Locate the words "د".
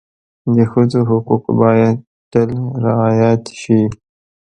0.55-0.57